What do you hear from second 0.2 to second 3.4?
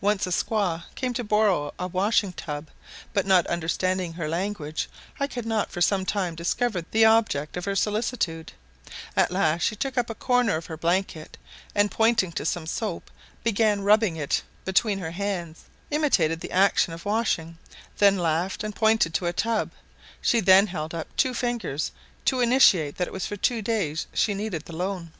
a squaw came to borrow a washing tub, but